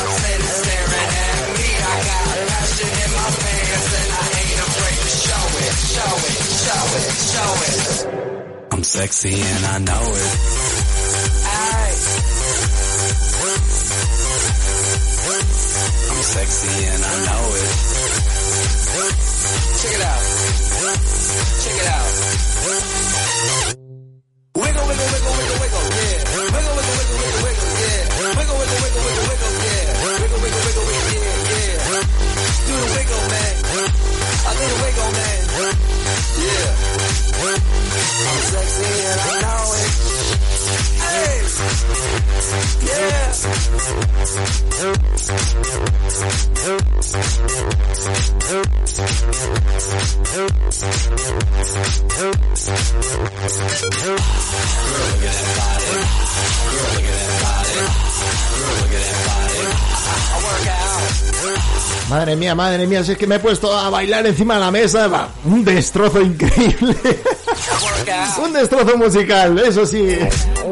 in 2.87 3.11
my 3.13 3.29
pants 3.41 3.89
and 4.01 4.09
I 4.11 4.25
ain't 4.41 4.59
afraid 4.65 4.97
to 5.01 5.09
show 5.21 5.45
it, 5.61 5.73
show 5.95 6.13
it, 6.29 6.39
show 6.65 6.85
it, 6.97 7.09
show 7.31 7.51
it. 7.67 7.85
I'm 8.71 8.83
sexy 8.83 9.35
and 9.41 9.65
I 9.65 9.77
know 9.79 10.05
it. 10.21 10.31
I'm 16.11 16.23
sexy 16.23 16.85
and 16.85 17.03
I 17.03 17.15
know 17.25 17.43
it. 17.61 17.69
Check 19.81 19.93
it 19.93 20.01
out. 20.01 20.23
Check 21.61 21.77
it 21.81 21.87
out. 21.87 22.07
Wiggle, 24.55 24.85
wiggle, 24.87 25.07
wiggle, 25.11 25.33
wiggle, 25.37 25.57
wiggle, 25.61 25.85
yeah. 25.91 26.17
Wiggle, 26.31 26.51
wiggle, 26.51 26.95
wiggle, 26.97 27.17
wiggle, 27.21 27.41
wiggle, 27.45 27.69
yeah. 27.81 28.01
Wiggle, 28.21 28.57
wiggle, 28.57 28.79
wiggle, 28.81 29.00
wiggle 32.71 33.27
back. 33.29 34.00
Madre 62.11 62.35
mía, 62.35 62.53
madre 62.55 62.87
mía, 62.87 63.05
si 63.05 63.13
es 63.13 63.17
que 63.17 63.25
me 63.25 63.35
he 63.35 63.39
puesto 63.39 63.73
a 63.73 63.89
bailar 63.89 64.27
encima 64.27 64.50
de 64.53 64.59
la 64.59 64.71
mesa, 64.71 65.07
va, 65.07 65.29
un 65.45 65.63
destrozo 65.63 66.21
increíble. 66.21 66.95
un 68.43 68.53
destrozo 68.53 68.97
musical, 68.97 69.57
eso 69.59 69.85
sí. 69.85 70.17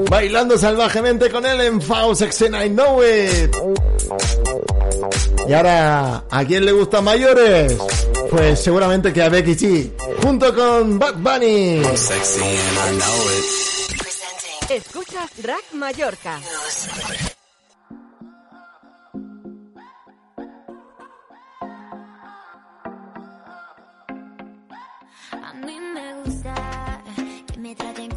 Bailando 0.10 0.58
salvajemente 0.58 1.30
con 1.30 1.46
él 1.46 1.62
en 1.62 1.82
Faust 1.82 2.22
Exena 2.22 2.66
I 2.66 2.70
Know 2.70 3.02
It. 3.04 3.56
Y 5.48 5.54
ahora, 5.54 6.24
¿a 6.30 6.46
quién 6.46 6.66
le 6.66 6.72
gustan 6.72 7.04
mayores? 7.04 7.76
Pues 8.30 8.60
seguramente 8.62 9.12
que 9.12 9.24
a 9.24 9.30
Becky 9.30 9.56
G, 9.56 9.92
junto 10.22 10.54
con 10.54 11.00
Bad 11.00 11.16
Bunny. 11.16 11.82
I'm 11.82 11.98
sexy 11.98 12.42
and 12.42 12.52
I 12.52 12.98
know 12.98 13.32
it. 13.32 14.72
Escuchas 14.72 15.32
Rack 15.44 15.64
Mallorca. 15.74 16.40
Me 27.70 27.76
traten 27.76 28.09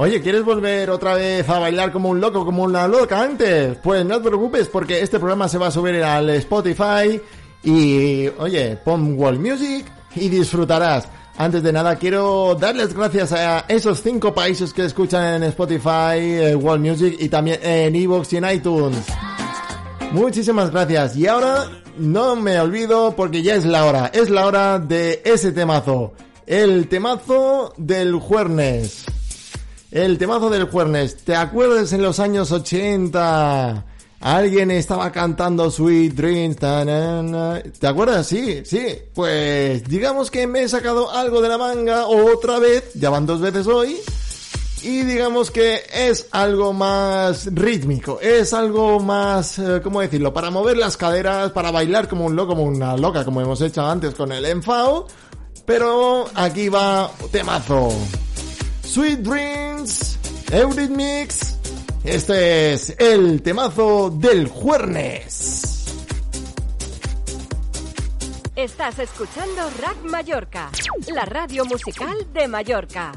Oye, 0.00 0.22
¿quieres 0.22 0.44
volver 0.44 0.90
otra 0.90 1.14
vez 1.14 1.48
a 1.48 1.58
bailar 1.58 1.90
como 1.90 2.10
un 2.10 2.20
loco, 2.20 2.44
como 2.44 2.62
una 2.62 2.86
loca 2.86 3.20
antes? 3.20 3.76
Pues 3.82 4.04
no 4.04 4.22
te 4.22 4.28
preocupes 4.28 4.68
porque 4.68 5.02
este 5.02 5.18
programa 5.18 5.48
se 5.48 5.58
va 5.58 5.66
a 5.66 5.70
subir 5.72 6.04
al 6.04 6.30
Spotify 6.30 7.20
y, 7.64 8.28
oye, 8.38 8.78
pon 8.84 9.18
World 9.18 9.40
Music 9.40 9.90
y 10.14 10.28
disfrutarás. 10.28 11.08
Antes 11.36 11.64
de 11.64 11.72
nada, 11.72 11.96
quiero 11.96 12.54
darles 12.54 12.94
gracias 12.94 13.32
a 13.32 13.64
esos 13.66 14.00
cinco 14.00 14.32
países 14.32 14.72
que 14.72 14.84
escuchan 14.84 15.42
en 15.42 15.42
Spotify, 15.48 16.14
eh, 16.20 16.54
World 16.54 16.86
Music 16.86 17.16
y 17.18 17.28
también 17.28 17.58
en 17.60 17.96
Evox 17.96 18.32
y 18.34 18.36
en 18.36 18.48
iTunes. 18.48 19.04
Muchísimas 20.12 20.70
gracias. 20.70 21.16
Y 21.16 21.26
ahora 21.26 21.64
no 21.96 22.36
me 22.36 22.60
olvido 22.60 23.16
porque 23.16 23.42
ya 23.42 23.56
es 23.56 23.64
la 23.66 23.84
hora. 23.84 24.12
Es 24.14 24.30
la 24.30 24.46
hora 24.46 24.78
de 24.78 25.22
ese 25.24 25.50
temazo. 25.50 26.12
El 26.46 26.86
temazo 26.86 27.74
del 27.76 28.14
Juernes. 28.14 29.17
El 29.90 30.18
temazo 30.18 30.50
del 30.50 30.64
Juernes. 30.64 31.16
¿Te 31.16 31.34
acuerdas 31.34 31.92
en 31.94 32.02
los 32.02 32.20
años 32.20 32.52
80? 32.52 33.86
Alguien 34.20 34.70
estaba 34.70 35.10
cantando 35.12 35.70
Sweet 35.70 36.12
Dreams. 36.12 36.56
ta, 36.56 36.84
na, 36.84 37.22
na. 37.22 37.62
¿Te 37.62 37.86
acuerdas? 37.86 38.26
Sí, 38.26 38.62
sí. 38.66 38.86
Pues 39.14 39.84
digamos 39.84 40.30
que 40.30 40.46
me 40.46 40.62
he 40.62 40.68
sacado 40.68 41.10
algo 41.10 41.40
de 41.40 41.48
la 41.48 41.56
manga 41.56 42.06
otra 42.06 42.58
vez. 42.58 42.92
Ya 42.94 43.08
van 43.08 43.24
dos 43.24 43.40
veces 43.40 43.66
hoy. 43.66 43.96
Y 44.82 45.02
digamos 45.04 45.50
que 45.50 45.80
es 45.92 46.26
algo 46.30 46.72
más 46.72 47.48
rítmico, 47.52 48.20
es 48.20 48.52
algo 48.52 49.00
más, 49.00 49.58
eh, 49.58 49.80
¿cómo 49.82 50.00
decirlo? 50.00 50.32
Para 50.32 50.50
mover 50.50 50.76
las 50.76 50.96
caderas, 50.96 51.50
para 51.50 51.72
bailar 51.72 52.06
como 52.06 52.26
un 52.26 52.36
loco, 52.36 52.54
como 52.54 52.62
una 52.62 52.96
loca, 52.96 53.24
como 53.24 53.40
hemos 53.40 53.60
hecho 53.60 53.84
antes 53.84 54.14
con 54.14 54.30
el 54.30 54.44
enfao. 54.44 55.08
Pero 55.66 56.26
aquí 56.34 56.68
va 56.68 57.10
temazo. 57.32 57.90
Sweet 58.88 59.18
Dreams, 59.18 60.18
Eurythmics. 60.50 61.58
Este 62.04 62.72
es 62.72 62.96
el 62.98 63.42
temazo 63.42 64.08
del 64.08 64.48
Juernes. 64.48 65.94
Estás 68.56 68.98
escuchando 68.98 69.68
Rack 69.82 70.04
Mallorca, 70.04 70.70
la 71.14 71.26
radio 71.26 71.66
musical 71.66 72.16
de 72.32 72.48
Mallorca. 72.48 73.12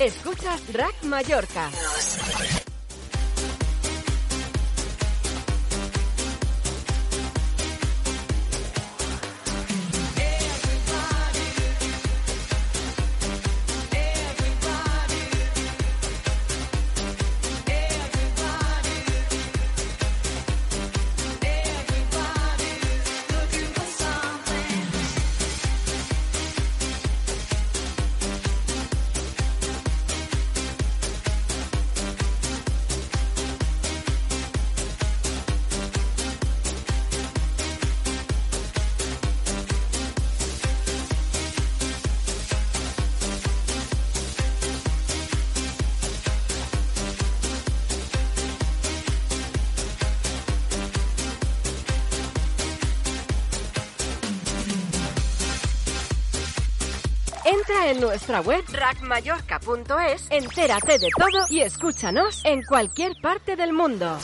Escuchas 0.00 0.72
Rack 0.72 1.02
Mallorca. 1.02 1.70
nuestra 57.98 58.40
web 58.40 58.64
rackmallorca.es. 58.70 60.26
Entérate 60.30 60.98
de 60.98 61.08
todo 61.16 61.46
y 61.50 61.60
escúchanos 61.60 62.42
en 62.44 62.62
cualquier 62.62 63.12
parte 63.20 63.56
del 63.56 63.72
mundo. 63.72 64.18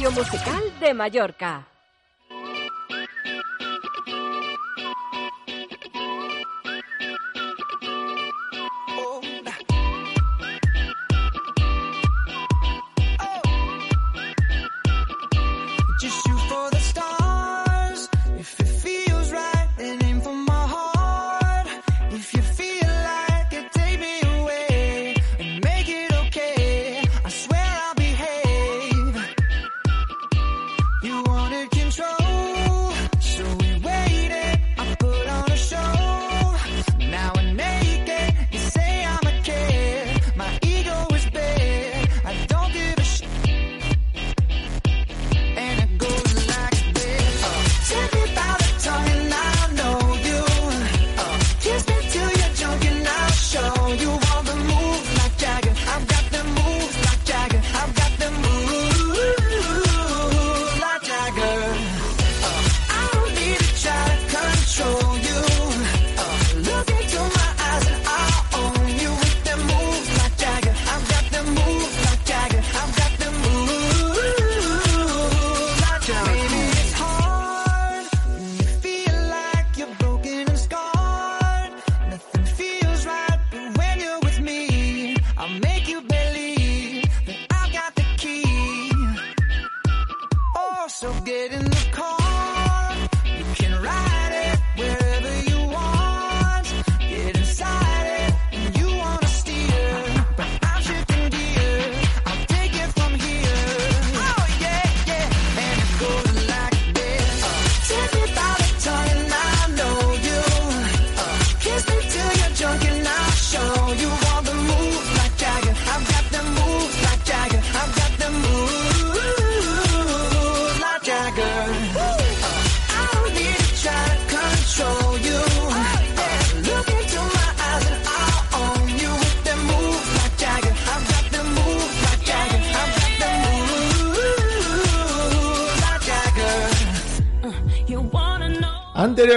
radio 0.00 0.12
musical 0.12 0.62
de 0.80 0.94
Mallorca. 0.94 1.79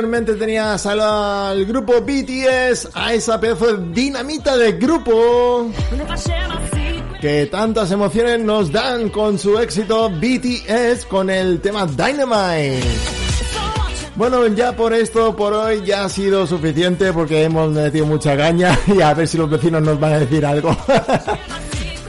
Anteriormente 0.04 0.34
tenías 0.34 0.86
al, 0.86 1.66
grupo 1.66 2.02
BTS, 2.02 2.90
a 2.94 3.14
esa 3.14 3.40
pedazo 3.40 3.78
de 3.78 3.94
dinamita 3.94 4.58
de 4.58 4.74
grupo 4.74 5.72
que 7.22 7.46
tantas 7.46 7.90
emociones 7.90 8.42
nos 8.42 8.70
dan 8.70 9.08
con 9.08 9.40
su 9.40 9.58
éxito 9.58 10.10
BTS 10.10 11.06
con 11.06 11.30
el 11.30 11.62
tema 11.62 11.86
Dynamite. 11.86 12.84
Bueno, 14.18 14.46
ya 14.48 14.76
por 14.76 14.94
esto, 14.94 15.34
por 15.38 15.54
hoy, 15.54 15.86
ya 15.86 16.04
ha 16.04 16.10
sido 16.10 16.46
suficiente 16.46 17.14
porque 17.14 17.46
hemos 17.46 17.72
metido 17.72 18.06
mucha 18.06 18.36
caña 18.36 18.78
y 18.88 19.00
a 19.00 19.14
ver 19.14 19.26
si 19.26 19.38
los 19.38 19.50
vecinos 19.50 19.84
nos 19.84 19.98
van 19.98 20.14
a 20.16 20.20
decir 20.20 20.46
algo. 20.46 20.76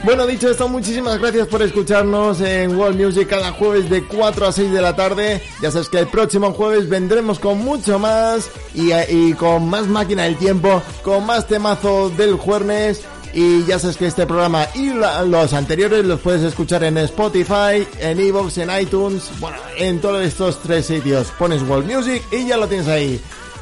bueno, 0.05 0.27
dicho 0.27 0.49
esto, 0.51 0.69
muchísimas 0.69 1.17
gracias 1.17 1.47
por 1.47 1.63
escucharnos 1.63 2.39
en 2.39 2.77
World 2.77 3.01
Music 3.01 3.27
cada 3.27 3.51
jueves 3.51 3.89
de 3.89 4.03
4 4.03 4.45
a 4.45 4.51
6 4.51 4.71
de 4.71 4.81
la 4.81 4.95
tarde. 4.95 5.41
Ya 5.63 5.71
sabes 5.71 5.89
que 5.89 5.97
el 5.97 6.07
próximo 6.07 6.53
jueves 6.53 6.87
vendremos 6.87 7.39
con 7.39 7.57
mucho 7.57 7.97
más 7.97 8.51
y, 8.75 9.33
con 9.33 9.67
más 9.67 9.87
máquina 9.87 10.23
del 10.23 10.37
tiempo, 10.37 10.83
con 11.01 11.25
más 11.25 11.47
temazo 11.47 12.11
del 12.11 12.35
jueves 12.35 13.03
y 13.33 13.65
ya 13.65 13.79
sabes 13.79 13.97
que 13.97 14.05
este 14.05 14.27
programa 14.27 14.67
y 14.75 14.91
los 14.91 15.53
anteriores 15.53 16.05
los 16.05 16.19
puedes 16.19 16.43
escuchar 16.43 16.83
en 16.83 16.99
Spotify, 16.99 17.85
en 17.99 18.19
Evox, 18.19 18.59
en 18.59 18.69
iTunes, 18.79 19.31
bueno, 19.39 19.57
en 19.77 19.99
todos 19.99 20.23
estos 20.23 20.61
tres 20.61 20.85
sitios. 20.85 21.31
Pones 21.37 21.63
World 21.63 21.91
Music 21.91 22.23
y 22.31 22.45
ya 22.45 22.57
lo 22.57 22.67
tienes 22.67 22.87
ahí. 22.87 23.19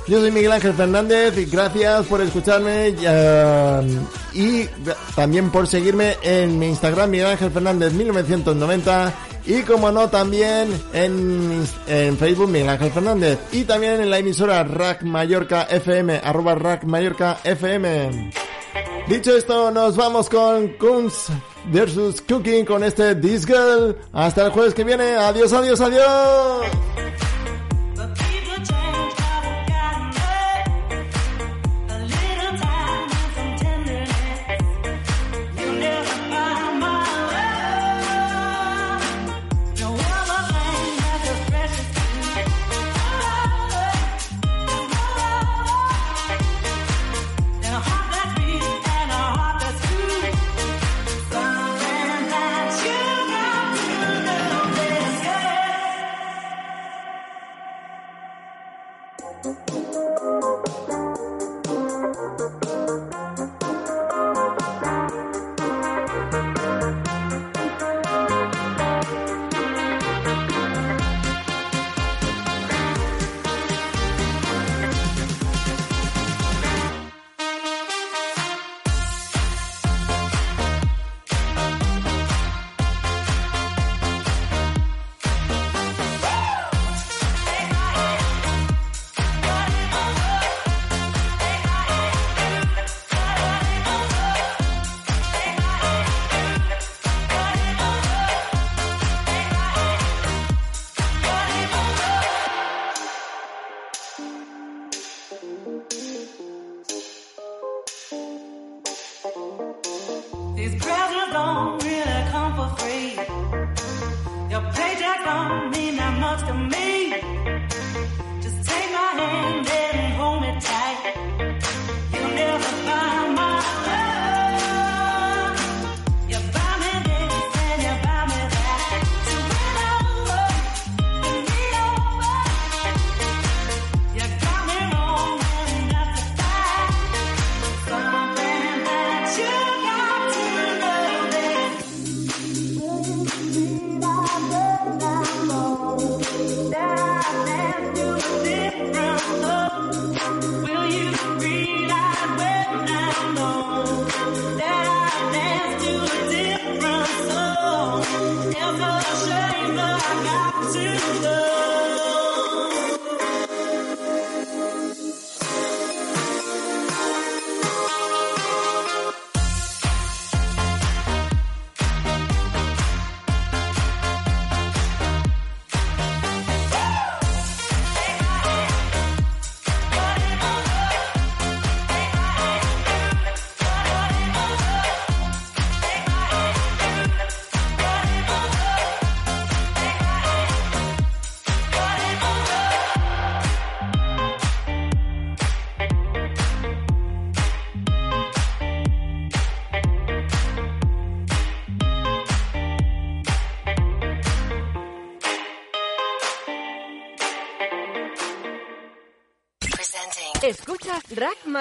Yo 0.08 0.20
soy 0.20 0.32
Miguel 0.32 0.52
Ángel 0.52 0.74
Fernández 0.74 1.38
y 1.38 1.46
gracias 1.46 2.06
por 2.08 2.22
escucharme 2.22 2.94
eh, 3.02 4.00
y 4.34 4.66
también 5.16 5.50
por 5.50 5.66
seguirme 5.68 6.18
en 6.22 6.60
mi 6.60 6.68
Instagram 6.68 7.10
Miguel 7.10 7.28
Ángel 7.28 7.52
Fernández 7.52 7.94
1990 7.94 9.14
y 9.46 9.62
como 9.62 9.92
no 9.92 10.10
también 10.10 10.68
en, 10.94 11.64
en 11.88 12.18
Facebook 12.18 12.50
Miguel 12.50 12.70
Ángel 12.70 12.92
Fernández 12.92 13.40
y 13.54 13.64
también 13.64 14.02
en 14.02 14.10
la 14.10 14.20
emisora 14.20 14.64
Rack 14.64 15.04
Mallorca 15.04 15.64
FM 15.64 16.20
arroba 16.22 16.56
Rack 16.56 16.84
Mallorca 16.84 17.40
FM. 17.44 18.32
Dicho 19.08 19.36
esto, 19.36 19.72
nos 19.72 19.96
vamos 19.96 20.30
con 20.30 20.70
Kunz 20.80 21.28
versus 21.72 22.22
Cooking 22.22 22.66
con 22.66 22.84
este 22.84 23.16
This. 23.16 23.46
Hasta 24.14 24.46
el 24.46 24.52
jueves 24.52 24.74
que 24.74 24.84
viene. 24.84 25.16
Adiós, 25.16 25.52
adiós, 25.52 25.82
adiós. 25.82 26.66